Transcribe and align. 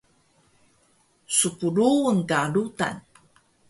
Spruun 1.37 2.17
ka 2.29 2.39
rudan 2.53 2.95